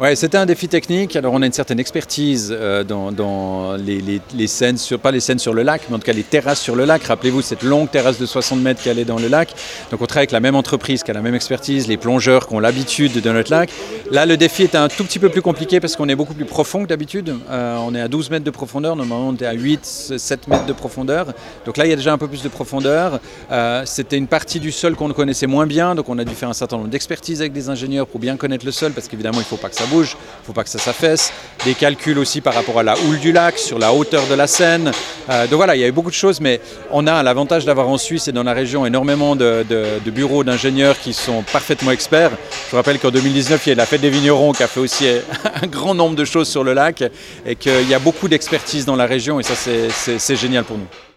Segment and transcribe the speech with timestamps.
[0.00, 1.16] Ouais, c'était un défi technique.
[1.16, 5.52] Alors, on a une certaine expertise euh, dans, les, scènes, sur, pas les scènes sur
[5.52, 7.02] le lac, mais en tout cas les terrasses sur le lac.
[7.02, 9.52] Rappelez-vous cette longue terrasse de 60 mètres qui allait dans le lac.
[9.90, 12.54] Donc, on travaille avec la même entreprise qui a la même expertise, les plongeurs qui
[12.54, 13.70] ont l'habitude de notre lac.
[14.12, 16.44] Là, le défi est un tout petit peu plus compliqué parce qu'on est beaucoup plus
[16.44, 17.34] profond que d'habitude.
[17.50, 18.94] Euh, on est à 12 mètres de profondeur.
[18.94, 21.26] Normalement, on est à 8, 7 mètres de profondeur.
[21.66, 23.18] Donc là, il y a déjà un peu plus de profondeur.
[23.50, 25.96] Euh, c'était une partie du sol qu'on connaissait moins bien.
[25.96, 28.64] Donc, on a dû faire un certain nombre d'expertises avec des ingénieurs pour bien connaître
[28.64, 30.64] le sol parce qu'évidemment, il ne faut pas que ça bouge, il ne faut pas
[30.64, 31.32] que ça s'affaisse.
[31.64, 34.46] Des calculs aussi par rapport à la houle du lac, sur la hauteur de la
[34.46, 34.92] Seine.
[35.28, 37.88] Euh, donc voilà, il y a eu beaucoup de choses, mais on a l'avantage d'avoir
[37.88, 39.64] en Suisse et dans la région énormément de,
[40.06, 42.30] bureaux d'ingénieurs qui sont parfaitement experts.
[42.66, 44.80] Je vous rappelle qu'en 2019, il y a la fête des vignerons qui a fait
[44.80, 45.06] aussi
[45.62, 47.02] un grand nombre de choses sur le lac
[47.46, 51.07] et qu'il y a beaucoup d'expertise dans la région et ça, c'est génial pour nous.